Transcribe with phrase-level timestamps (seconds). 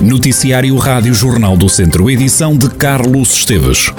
[0.00, 3.92] Noticiário Rádio Jornal do Centro, edição de Carlos Esteves.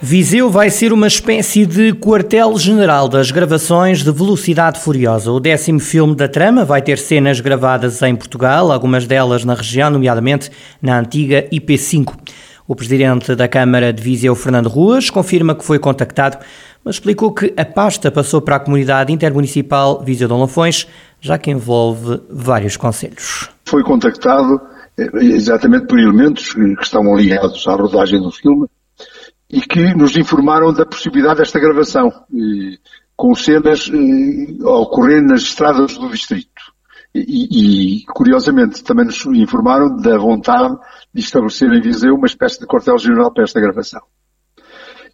[0.00, 5.30] Viseu vai ser uma espécie de quartel-general das gravações de Velocidade Furiosa.
[5.30, 9.90] O décimo filme da trama vai ter cenas gravadas em Portugal, algumas delas na região,
[9.90, 10.50] nomeadamente
[10.80, 12.14] na antiga IP5.
[12.70, 16.38] O presidente da Câmara de Viseu, Fernando Ruas, confirma que foi contactado,
[16.84, 20.86] mas explicou que a pasta passou para a comunidade intermunicipal Viseu de Lafões,
[21.20, 23.50] já que envolve vários conselhos.
[23.64, 24.60] Foi contactado
[24.96, 28.68] eh, exatamente por elementos que estão ligados à rodagem do filme
[29.50, 32.12] e que nos informaram da possibilidade desta gravação,
[33.16, 36.62] com cenas eh, a ocorrer nas estradas do distrito.
[37.12, 40.76] E, e, curiosamente, também nos informaram da vontade
[41.12, 44.00] de estabelecer em Viseu uma espécie de quartel-general para esta gravação.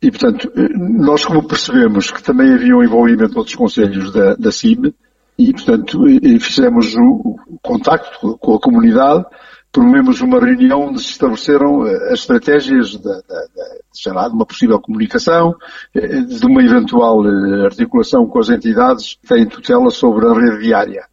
[0.02, 4.34] E, portanto, eh, nós como percebemos que também havia um envolvimento de outros conselhos da,
[4.34, 4.92] da CIM,
[5.38, 6.04] e, portanto,
[6.40, 9.24] fizemos o, o contacto com a comunidade,
[9.70, 14.80] promovemos uma reunião onde se estabeleceram eh, as estratégias de, de, lá, de uma possível
[14.80, 15.54] comunicação,
[15.94, 17.22] eh, de uma eventual
[17.64, 21.06] articulação com as entidades que têm tutela sobre a rede viária.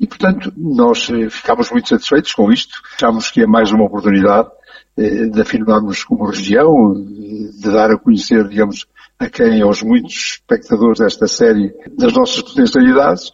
[0.00, 2.80] E, portanto, nós ficámos muito satisfeitos com isto.
[2.96, 4.48] Achámos que é mais uma oportunidade
[4.96, 8.86] de afirmarmos como região, de dar a conhecer, digamos,
[9.18, 13.32] a quem, aos muitos espectadores desta série, das nossas potencialidades,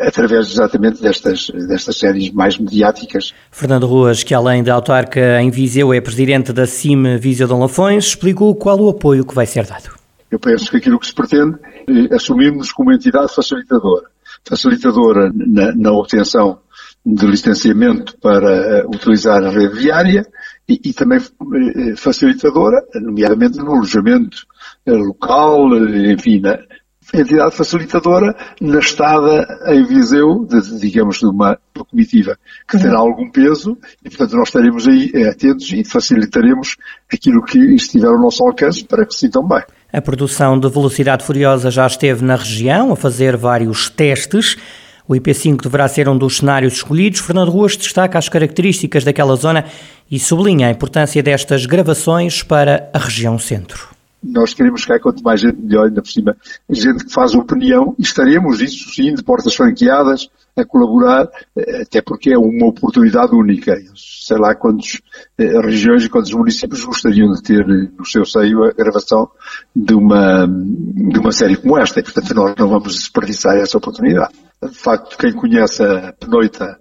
[0.00, 3.32] através exatamente destas, destas séries mais mediáticas.
[3.50, 8.06] Fernando Ruas, que além da autarca em Viseu é presidente da CIM Viseu Dom Lafões,
[8.06, 9.94] explicou qual o apoio que vai ser dado.
[10.30, 11.56] Eu penso que aquilo que se pretende
[12.10, 14.06] é assumirmos como entidade facilitadora.
[14.48, 16.60] Facilitadora na, na obtenção
[17.04, 20.26] de licenciamento para uh, utilizar a rede viária
[20.68, 24.38] e, e também uh, facilitadora, nomeadamente no alojamento
[24.86, 26.58] uh, local, enfim, na
[27.14, 31.56] entidade facilitadora na estada em Viseu, de, digamos, de uma
[31.88, 32.36] comitiva
[32.68, 36.76] que terá algum peso e, portanto, nós estaremos aí atentos e facilitaremos
[37.12, 39.62] aquilo que estiver ao nosso alcance para que se sintam bem.
[39.96, 44.54] A produção de Velocidade Furiosa já esteve na região a fazer vários testes.
[45.08, 47.20] O IP5 deverá ser um dos cenários escolhidos.
[47.20, 49.64] Fernando Ruas destaca as características daquela zona
[50.10, 53.95] e sublinha a importância destas gravações para a região centro.
[54.26, 56.36] Nós queremos que há quanto mais gente melhor, ainda por cima,
[56.68, 62.00] gente que faz opinião, e estaremos, isso sim, de portas franqueadas, a colaborar, eh, até
[62.00, 63.76] porque é uma oportunidade única.
[63.94, 65.00] Sei lá quantas
[65.38, 69.28] eh, regiões e quantos municípios gostariam de ter eh, no seu seio a gravação
[69.74, 74.32] de uma, de uma série como esta, e portanto nós não vamos desperdiçar essa oportunidade.
[74.62, 76.80] De facto, quem conhece a Penoita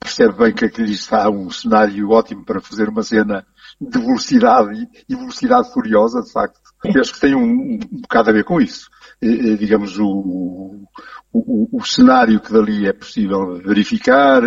[0.00, 3.46] percebe bem que aqui está um cenário ótimo para fazer uma cena
[3.80, 6.60] de velocidade e velocidade furiosa, de facto.
[6.98, 8.90] Acho que tem um, um bocado a ver com isso.
[9.20, 10.84] E, digamos, o,
[11.32, 14.42] o, o, cenário que dali é possível verificar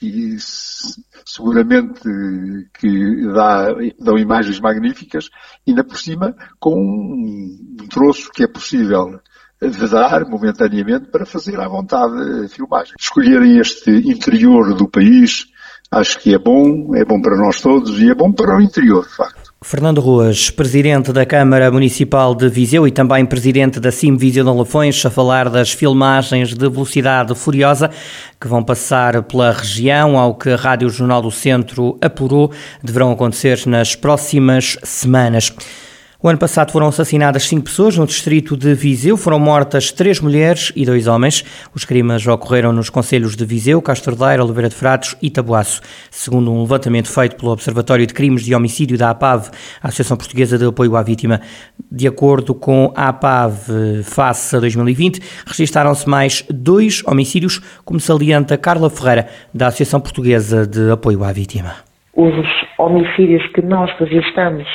[0.00, 0.36] e
[1.26, 2.00] seguramente
[2.80, 5.28] que dá, dão imagens magníficas,
[5.66, 9.20] ainda por cima com um troço que é possível
[9.60, 12.94] vedar momentaneamente para fazer à vontade a filmagem.
[12.98, 15.46] Escolherem este interior do país,
[15.90, 19.04] acho que é bom, é bom para nós todos e é bom para o interior,
[19.04, 19.48] de facto.
[19.60, 24.50] Fernando Ruas, presidente da Câmara Municipal de Viseu e também presidente da CIM Viseu de
[24.50, 27.90] Lafões, a falar das filmagens de velocidade furiosa
[28.40, 33.66] que vão passar pela região, ao que a Rádio Jornal do Centro apurou, deverão acontecer
[33.66, 35.52] nas próximas semanas.
[36.20, 40.72] O ano passado foram assassinadas cinco pessoas no distrito de Viseu, foram mortas três mulheres
[40.74, 41.44] e dois homens.
[41.72, 45.80] Os crimes ocorreram nos conselhos de Viseu, Castro Daire, Oliveira de Fratos e Tabuaço.
[46.10, 49.48] Segundo um levantamento feito pelo Observatório de Crimes de Homicídio da APAV,
[49.80, 51.40] a Associação Portuguesa de Apoio à Vítima,
[51.88, 58.90] de acordo com a APAV face a 2020, registaram-se mais dois homicídios, como salienta Carla
[58.90, 61.76] Ferreira, da Associação Portuguesa de Apoio à Vítima.
[62.12, 62.34] Os
[62.76, 64.66] homicídios que nós registramos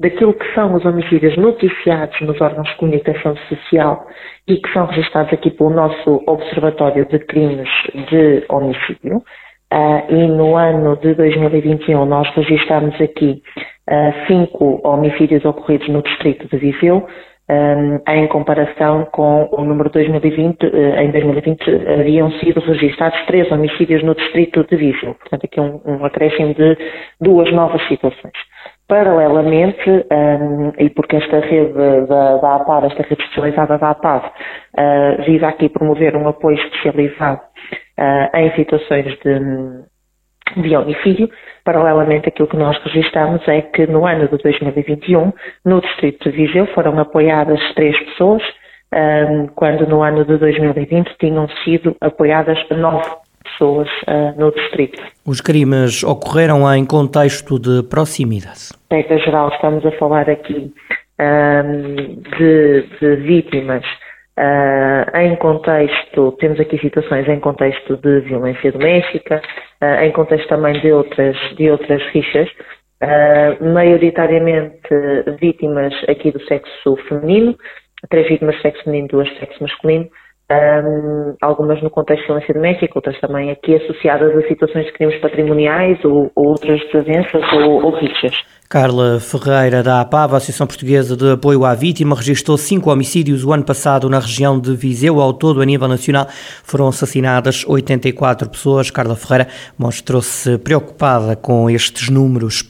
[0.00, 4.06] daquilo que são os homicídios noticiados nos órgãos de comunicação social
[4.46, 7.68] e que são registrados aqui pelo nosso Observatório de Crimes
[8.10, 9.22] de Homicídio.
[9.70, 13.42] Uh, e no ano de 2021 nós registramos aqui
[13.90, 17.06] uh, cinco homicídios ocorridos no distrito de Viseu,
[17.50, 21.62] um, em comparação com o número 2020, uh, em 2020
[21.98, 25.14] haviam sido registrados três homicídios no distrito de Viseu.
[25.14, 26.76] Portanto, aqui um, um acréscimo de
[27.20, 28.34] duas novas situações.
[28.88, 31.74] Paralelamente, um, e porque esta rede
[32.06, 37.38] da, da APAV, esta rede especializada da APAV, uh, visa aqui promover um apoio especializado
[37.98, 41.28] uh, em situações de, de homicídio,
[41.62, 45.34] paralelamente aquilo que nós registramos é que no ano de 2021,
[45.66, 48.42] no Distrito de Viseu, foram apoiadas três pessoas,
[48.94, 55.02] um, quando no ano de 2020 tinham sido apoiadas nove pessoas uh, no distrito.
[55.26, 58.70] Os crimes ocorreram em contexto de proximidade?
[58.90, 60.72] Regra geral, estamos a falar aqui
[61.20, 63.84] um, de, de, vítimas
[64.38, 69.42] uh, em contexto, temos aqui situações em contexto de violência doméstica,
[69.82, 72.48] uh, em contexto também de outras, de outras rixas,
[73.60, 74.88] maioritariamente
[75.40, 77.56] vítimas aqui do sexo feminino,
[78.10, 80.08] três vítimas de sexo feminino, duas de sexo masculino,
[80.50, 85.20] um, algumas no contexto de violência doméstica, outras também aqui associadas a situações de crimes
[85.20, 88.34] patrimoniais ou, ou outras desavenças ou, ou rixas.
[88.68, 93.64] Carla Ferreira, da APAV, Associação Portuguesa de Apoio à Vítima, registrou cinco homicídios o ano
[93.64, 95.20] passado na região de Viseu.
[95.20, 98.90] Ao todo, a nível nacional, foram assassinadas 84 pessoas.
[98.90, 99.48] Carla Ferreira
[99.78, 102.68] mostrou-se preocupada com estes números.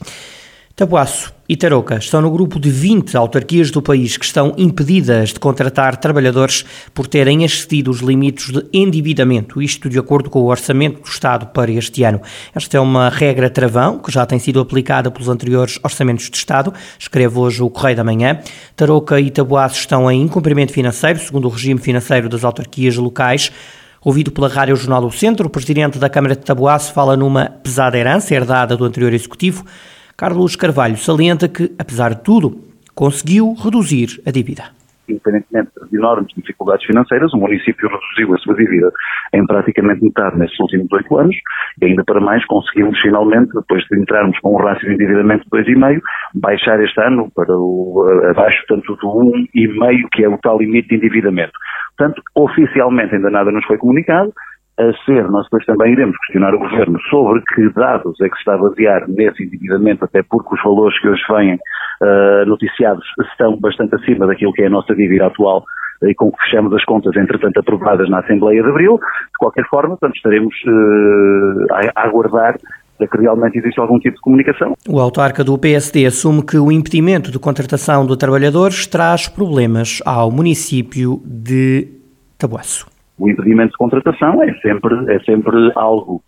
[0.73, 5.39] Tabuaço e Tarouca estão no grupo de 20 autarquias do país que estão impedidas de
[5.39, 6.63] contratar trabalhadores
[6.93, 11.47] por terem excedido os limites de endividamento, isto de acordo com o orçamento do Estado
[11.47, 12.21] para este ano.
[12.53, 16.71] Esta é uma regra travão que já tem sido aplicada pelos anteriores orçamentos de Estado,
[16.99, 18.39] escreve hoje o Correio da Manhã.
[18.75, 23.51] Tarouca e Tabuaço estão em incumprimento financeiro, segundo o regime financeiro das autarquias locais.
[24.03, 27.97] Ouvido pela Rádio Jornal do Centro, o presidente da Câmara de Tabuaço fala numa pesada
[27.97, 29.65] herança herdada do anterior executivo.
[30.19, 32.51] Carlos Carvalho salienta que, apesar de tudo,
[32.93, 34.63] conseguiu reduzir a dívida.
[35.07, 38.91] Independentemente de enormes dificuldades financeiras, o município reduziu a sua dívida
[39.33, 41.35] em praticamente metade nestes últimos oito anos
[41.81, 45.57] e ainda para mais conseguimos finalmente, depois de entrarmos com um rácio de endividamento de
[45.57, 46.01] 2,5,
[46.35, 50.95] baixar este ano para o, abaixo tanto do 1,5 que é o tal limite de
[50.95, 51.53] endividamento.
[51.97, 54.33] Portanto, oficialmente ainda nada nos foi comunicado,
[54.79, 58.39] a ser, nós depois também iremos questionar o Governo sobre que dados é que se
[58.39, 63.59] está a basear nesse endividamento, até porque os valores que hoje vêm uh, noticiados estão
[63.59, 65.65] bastante acima daquilo que é a nossa dívida atual
[66.01, 68.95] e com que fechamos as contas, entretanto, aprovadas na Assembleia de Abril.
[68.95, 72.55] De qualquer forma, portanto, estaremos uh, a, aguardar
[72.99, 74.75] que realmente existe algum tipo de comunicação.
[74.87, 80.29] O autarca do PSD assume que o impedimento de contratação de trabalhadores traz problemas ao
[80.29, 81.87] município de
[82.37, 86.21] Tabuaço o impedimento de contratação é sempre, é sempre algo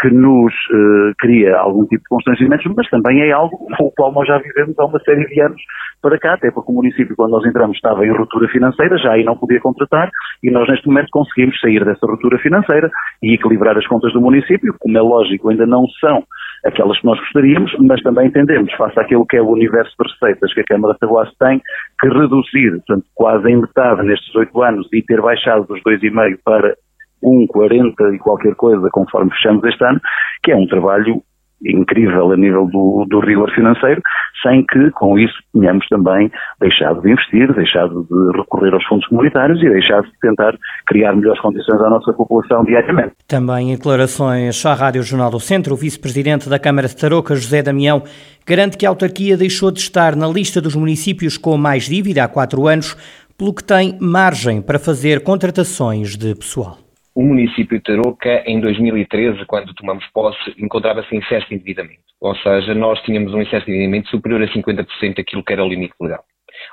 [0.00, 4.12] que nos uh, cria algum tipo de constrangimentos, mas também é algo com o qual
[4.12, 5.60] nós já vivemos há uma série de anos
[6.00, 9.24] para cá, até porque o município, quando nós entramos, estava em ruptura financeira, já aí
[9.24, 10.10] não podia contratar,
[10.42, 12.90] e nós neste momento conseguimos sair dessa ruptura financeira
[13.22, 16.22] e equilibrar as contas do município, como é lógico, ainda não são
[16.64, 20.52] aquelas que nós gostaríamos, mas também entendemos, face àquilo que é o universo de receitas
[20.52, 21.60] que a Câmara de Tabuaço tem,
[22.00, 26.76] que reduzir, portanto, quase em metade nestes oito anos e ter baixado dos 2,5 para
[27.22, 30.00] 1,40 e qualquer coisa, conforme fechamos este ano,
[30.42, 31.22] que é um trabalho
[31.64, 34.02] incrível a nível do, do rigor financeiro,
[34.42, 36.30] sem que com isso tenhamos também
[36.60, 40.54] deixado de investir, deixado de recorrer aos fundos comunitários e deixado de tentar
[40.86, 43.14] criar melhores condições à nossa população diariamente.
[43.26, 47.62] Também em declarações à Rádio Jornal do Centro, o vice-presidente da Câmara de Tarouca, José
[47.62, 48.02] Damião,
[48.46, 52.28] garante que a autarquia deixou de estar na lista dos municípios com mais dívida há
[52.28, 52.94] quatro anos,
[53.38, 56.78] pelo que tem margem para fazer contratações de pessoal.
[57.14, 62.00] O município de Tarouca, em 2013, quando tomamos posse, encontrava-se em excesso de endividamento.
[62.20, 65.68] Ou seja, nós tínhamos um excesso de endividamento superior a 50% daquilo que era o
[65.68, 66.24] limite legal.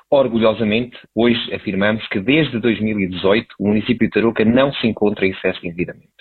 [0.09, 5.61] Orgulhosamente, hoje afirmamos que desde 2018 o município de Tarouca não se encontra em excesso
[5.61, 6.11] de endividamento.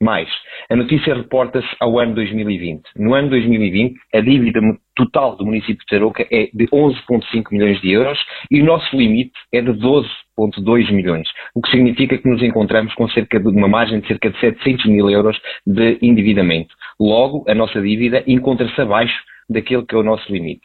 [0.00, 0.28] Mais,
[0.70, 2.82] a notícia reporta-se ao ano 2020.
[2.96, 4.60] No ano 2020, a dívida
[4.96, 8.18] total do município de Tarouca é de 11,5 milhões de euros
[8.50, 13.08] e o nosso limite é de 12,2 milhões, o que significa que nos encontramos com
[13.10, 16.74] cerca de uma margem de cerca de 700 mil euros de endividamento.
[16.98, 20.62] Logo, a nossa dívida encontra-se abaixo daquele que é o nosso limite.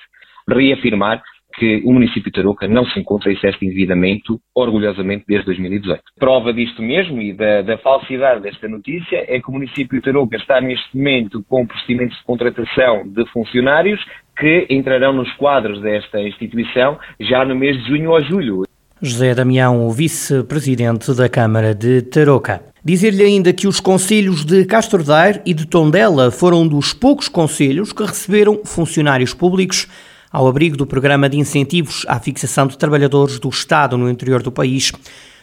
[0.50, 1.22] Reafirmar
[1.54, 6.02] que o município de Tarouca não se encontra em de endividamento, orgulhosamente, desde 2018.
[6.20, 10.38] Prova disto mesmo e da, da, falsidade desta notícia é que o município de Tarouca
[10.38, 14.00] está neste momento com procedimentos de contratação de funcionários
[14.38, 18.64] que entrarão nos quadros desta instituição já no mês de junho ou julho.
[19.02, 22.62] José Damião, o vice-presidente da Câmara de Tarouca.
[22.86, 27.92] Dizer-lhe ainda que os conselhos de Castro Daire e de Tondela foram dos poucos conselhos
[27.92, 29.88] que receberam funcionários públicos
[30.32, 34.52] ao abrigo do programa de incentivos à fixação de trabalhadores do Estado no interior do
[34.52, 34.92] país.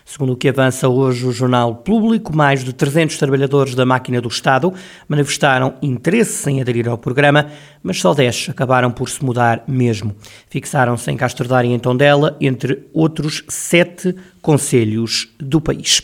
[0.05, 4.29] Segundo o que avança hoje o Jornal Público, mais de 300 trabalhadores da máquina do
[4.29, 4.73] Estado
[5.07, 7.51] manifestaram interesse em aderir ao programa,
[7.83, 10.17] mas só 10 acabaram por se mudar mesmo.
[10.49, 16.01] Fixaram-se em Castro Daire e em Tondela, entre outros sete conselhos do país.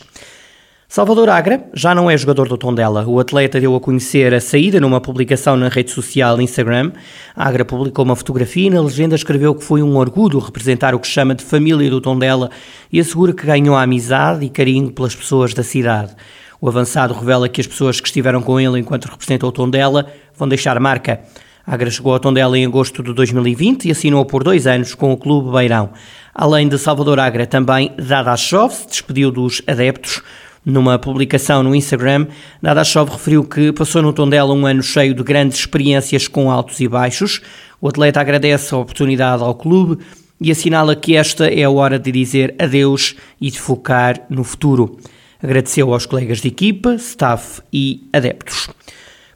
[0.95, 3.05] Salvador Agra já não é jogador do Tondela.
[3.05, 6.93] O atleta deu a conhecer a saída numa publicação na rede social Instagram.
[7.35, 11.07] Agra publicou uma fotografia e na legenda escreveu que foi um orgulho representar o que
[11.07, 12.49] chama de família do Tondela
[12.89, 16.15] e assegura que ganhou a amizade e carinho pelas pessoas da cidade.
[16.61, 20.47] O avançado revela que as pessoas que estiveram com ele enquanto representa o Tondela vão
[20.47, 21.19] deixar marca.
[21.67, 25.17] Agra chegou ao Tondela em agosto de 2020 e assinou por dois anos com o
[25.17, 25.89] Clube Beirão.
[26.33, 30.21] Além de Salvador Agra, também Dadashov se despediu dos adeptos.
[30.65, 32.25] Numa publicação no Instagram,
[32.59, 36.87] Dadashov referiu que passou no Tondela um ano cheio de grandes experiências com altos e
[36.87, 37.39] baixos.
[37.79, 39.99] O atleta agradece a oportunidade ao clube
[40.41, 44.97] e assinala que esta é a hora de dizer adeus e de focar no futuro.
[45.41, 48.67] Agradeceu aos colegas de equipa, staff e adeptos.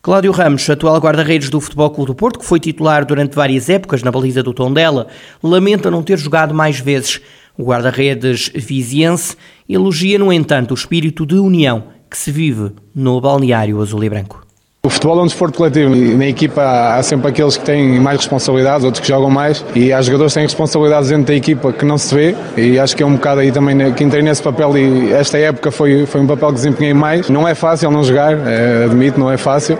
[0.01, 4.01] Cláudio Ramos, atual guarda-redes do Futebol Clube do Porto, que foi titular durante várias épocas
[4.01, 5.07] na baliza do Tondela,
[5.43, 7.21] lamenta não ter jogado mais vezes.
[7.59, 9.35] O guarda-redes viziense
[9.67, 14.47] elogia, no entanto, o espírito de união que se vive no balneário azul e branco.
[14.81, 18.19] O futebol é um desporto coletivo e na equipa há sempre aqueles que têm mais
[18.19, 21.83] responsabilidades, outros que jogam mais e há jogadores que têm responsabilidades dentro da equipa que
[21.83, 24.77] não se vê e acho que é um bocado aí também que entrei nesse papel
[24.77, 27.29] e esta época foi, foi um papel que desempenhei mais.
[27.29, 29.77] Não é fácil não jogar, é, admito, não é fácil,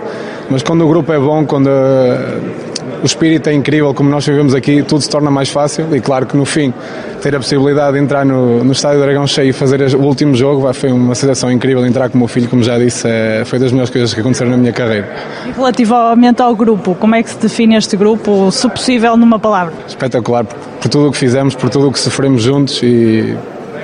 [0.50, 1.70] mas quando o grupo é bom, quando
[3.02, 6.26] o espírito é incrível, como nós vivemos aqui, tudo se torna mais fácil e claro
[6.26, 6.72] que no fim
[7.22, 10.70] ter a possibilidade de entrar no, no Estádio Dragão cheio e fazer o último jogo
[10.72, 13.72] foi uma sensação incrível entrar com o meu filho, como já disse, é, foi das
[13.72, 15.08] melhores coisas que aconteceram na minha carreira.
[15.46, 19.72] E relativamente ao grupo, como é que se define este grupo, se possível, numa palavra?
[19.86, 23.36] Espetacular, por, por tudo o que fizemos, por tudo o que sofremos juntos e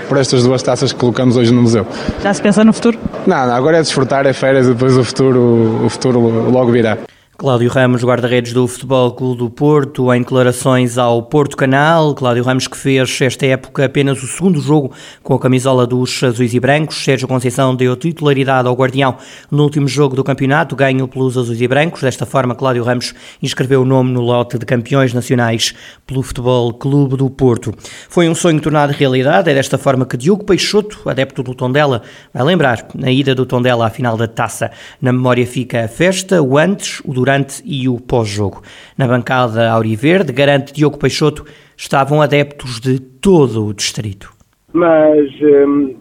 [0.08, 1.86] por estas duas taças que colocamos hoje no museu.
[2.22, 2.98] Já se pensa no futuro?
[3.26, 6.20] Não, não agora é desfrutar, é férias e depois o futuro, o futuro
[6.50, 6.98] logo virá.
[7.38, 12.14] Cláudio Ramos, guarda-redes do Futebol Clube do Porto, em declarações ao Porto Canal.
[12.14, 14.90] Cláudio Ramos que fez esta época apenas o segundo jogo
[15.22, 16.96] com a camisola dos azuis e brancos.
[17.04, 19.18] Sérgio Conceição deu titularidade ao Guardião
[19.50, 22.00] no último jogo do campeonato, ganho pelos azuis e brancos.
[22.00, 23.12] Desta forma, Cláudio Ramos
[23.42, 25.74] inscreveu o nome no lote de campeões nacionais
[26.06, 27.70] pelo Futebol Clube do Porto.
[28.08, 29.50] Foi um sonho tornado realidade.
[29.50, 32.00] É desta forma que Diogo Peixoto, adepto do Tondela,
[32.32, 34.70] vai lembrar na ida do Tondela à final da taça.
[35.02, 38.62] Na memória fica a festa, o antes, o durante durante e o pós-jogo.
[38.96, 41.44] Na bancada Auriverde, garante Diogo Peixoto,
[41.76, 44.30] estavam adeptos de todo o distrito.
[44.72, 45.96] Mas hum,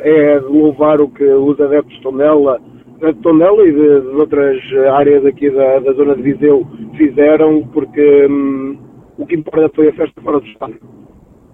[0.00, 2.60] é louvar o que os adeptos de Tondela,
[3.00, 4.60] de Tondela e de, de outras
[4.94, 8.78] áreas aqui da, da, zona de Viseu fizeram, porque hum,
[9.16, 10.80] o que importa foi a festa fora do estádio,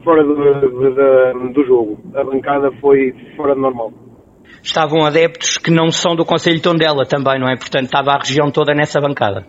[0.03, 1.99] fora do, do jogo.
[2.15, 3.93] A bancada foi fora do normal
[4.65, 7.57] estavam adeptos que não são do Conselho de Tondela também, não é?
[7.57, 9.45] Portanto, estava a região toda nessa bancada.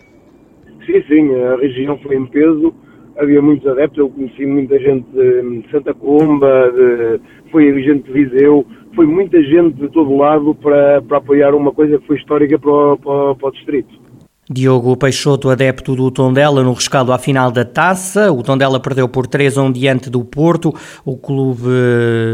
[0.86, 2.74] Sim, sim, a região foi em peso,
[3.18, 7.20] havia muitos adeptos, eu conheci muita gente de Santa Colomba, de,
[7.50, 11.98] foi gente de Viseu, foi muita gente de todo lado para, para apoiar uma coisa
[11.98, 14.05] que foi histórica para o, para, para o distrito.
[14.50, 18.32] Diogo Peixoto, adepto do Tondela, no rescaldo à final da taça.
[18.32, 20.74] O Tondela perdeu por 3 a 1 diante do Porto.
[21.04, 21.68] O clube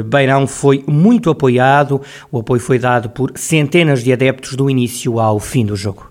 [0.07, 2.01] Beirão foi muito apoiado.
[2.29, 6.10] O apoio foi dado por centenas de adeptos do início ao fim do jogo.